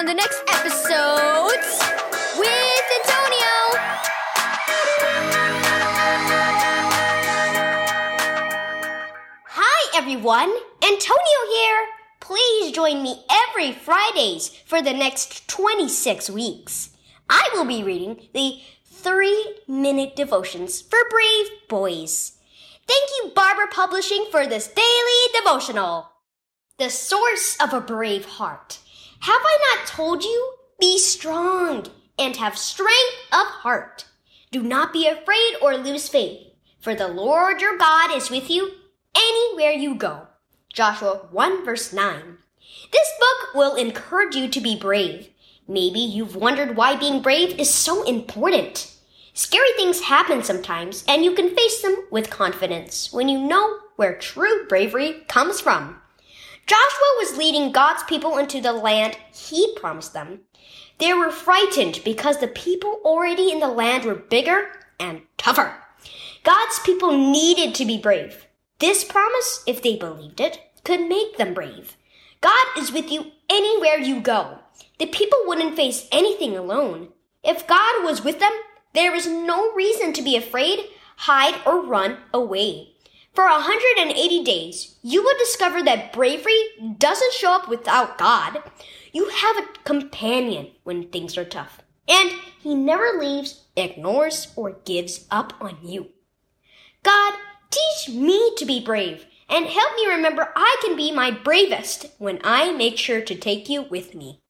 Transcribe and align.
on 0.00 0.06
the 0.06 0.14
next 0.14 0.42
episode 0.48 1.60
with 2.38 2.84
Antonio. 3.00 3.56
Hi, 9.46 9.98
everyone. 9.98 10.54
Antonio 10.82 11.40
here. 11.52 11.86
Please 12.18 12.72
join 12.72 13.02
me 13.02 13.26
every 13.30 13.72
Fridays 13.72 14.48
for 14.64 14.80
the 14.80 14.94
next 14.94 15.46
26 15.48 16.30
weeks. 16.30 16.96
I 17.28 17.50
will 17.52 17.66
be 17.66 17.82
reading 17.82 18.26
the 18.32 18.58
three 18.86 19.58
minute 19.68 20.16
devotions 20.16 20.80
for 20.80 21.00
brave 21.10 21.46
boys. 21.68 22.38
Thank 22.86 23.10
you, 23.18 23.32
Barbour 23.34 23.66
Publishing, 23.70 24.24
for 24.30 24.46
this 24.46 24.66
daily 24.66 25.38
devotional. 25.38 26.10
The 26.78 26.88
source 26.88 27.58
of 27.60 27.74
a 27.74 27.82
brave 27.82 28.24
heart. 28.24 28.78
Have 29.20 29.42
I 29.44 29.76
not 29.76 29.86
told 29.86 30.24
you? 30.24 30.54
Be 30.80 30.98
strong 30.98 31.86
and 32.18 32.36
have 32.36 32.56
strength 32.56 33.16
of 33.30 33.46
heart. 33.46 34.06
Do 34.50 34.62
not 34.62 34.94
be 34.94 35.06
afraid 35.06 35.56
or 35.60 35.76
lose 35.76 36.08
faith, 36.08 36.54
for 36.80 36.94
the 36.94 37.08
Lord 37.08 37.60
your 37.60 37.76
God 37.76 38.16
is 38.16 38.30
with 38.30 38.48
you 38.48 38.72
anywhere 39.14 39.72
you 39.72 39.94
go. 39.94 40.28
Joshua 40.72 41.28
1 41.30 41.66
verse 41.66 41.92
9. 41.92 42.38
This 42.92 43.08
book 43.18 43.54
will 43.54 43.74
encourage 43.74 44.36
you 44.36 44.48
to 44.48 44.60
be 44.60 44.74
brave. 44.74 45.28
Maybe 45.68 46.00
you've 46.00 46.34
wondered 46.34 46.74
why 46.74 46.96
being 46.96 47.20
brave 47.20 47.58
is 47.58 47.72
so 47.72 48.02
important. 48.04 48.96
Scary 49.34 49.72
things 49.76 50.00
happen 50.00 50.42
sometimes, 50.42 51.04
and 51.06 51.24
you 51.24 51.34
can 51.34 51.54
face 51.54 51.82
them 51.82 52.06
with 52.10 52.30
confidence 52.30 53.12
when 53.12 53.28
you 53.28 53.38
know 53.38 53.80
where 53.96 54.16
true 54.16 54.66
bravery 54.66 55.24
comes 55.28 55.60
from. 55.60 56.00
Joshua 56.70 57.16
was 57.18 57.36
leading 57.36 57.72
God's 57.72 58.04
people 58.04 58.38
into 58.38 58.60
the 58.60 58.72
land 58.72 59.18
he 59.34 59.74
promised 59.74 60.12
them. 60.12 60.42
They 60.98 61.12
were 61.12 61.32
frightened 61.32 62.00
because 62.04 62.38
the 62.38 62.46
people 62.46 63.00
already 63.04 63.50
in 63.50 63.58
the 63.58 63.66
land 63.66 64.04
were 64.04 64.14
bigger 64.14 64.68
and 65.00 65.22
tougher. 65.36 65.74
God's 66.44 66.78
people 66.78 67.10
needed 67.10 67.74
to 67.74 67.84
be 67.84 67.98
brave. 67.98 68.46
This 68.78 69.02
promise, 69.02 69.64
if 69.66 69.82
they 69.82 69.96
believed 69.96 70.38
it, 70.40 70.60
could 70.84 71.08
make 71.08 71.38
them 71.38 71.54
brave. 71.54 71.96
God 72.40 72.64
is 72.78 72.92
with 72.92 73.10
you 73.10 73.32
anywhere 73.48 73.98
you 73.98 74.20
go. 74.20 74.60
The 75.00 75.06
people 75.06 75.40
wouldn't 75.46 75.74
face 75.74 76.06
anything 76.12 76.56
alone. 76.56 77.08
If 77.42 77.66
God 77.66 78.04
was 78.04 78.22
with 78.22 78.38
them, 78.38 78.52
there 78.94 79.12
is 79.12 79.26
no 79.26 79.72
reason 79.72 80.12
to 80.12 80.22
be 80.22 80.36
afraid, 80.36 80.84
hide, 81.16 81.60
or 81.66 81.84
run 81.84 82.18
away. 82.32 82.90
For 83.34 83.44
180 83.44 84.44
days, 84.44 84.96
you 85.02 85.22
will 85.22 85.38
discover 85.38 85.82
that 85.82 86.12
bravery 86.12 86.60
doesn't 86.98 87.32
show 87.32 87.52
up 87.52 87.68
without 87.68 88.18
God. 88.18 88.62
You 89.12 89.28
have 89.28 89.56
a 89.56 89.68
companion 89.84 90.68
when 90.82 91.08
things 91.08 91.38
are 91.38 91.44
tough, 91.44 91.82
and 92.08 92.32
He 92.60 92.74
never 92.74 93.18
leaves, 93.18 93.64
ignores, 93.76 94.52
or 94.56 94.80
gives 94.84 95.26
up 95.30 95.54
on 95.60 95.78
you. 95.82 96.08
God, 97.02 97.34
teach 97.70 98.14
me 98.14 98.52
to 98.56 98.66
be 98.66 98.84
brave 98.84 99.26
and 99.48 99.66
help 99.66 99.96
me 99.96 100.06
remember 100.06 100.52
I 100.54 100.76
can 100.82 100.96
be 100.96 101.12
my 101.12 101.30
bravest 101.30 102.06
when 102.18 102.40
I 102.44 102.72
make 102.72 102.96
sure 102.96 103.20
to 103.20 103.34
take 103.34 103.68
you 103.68 103.82
with 103.82 104.14
me. 104.14 104.40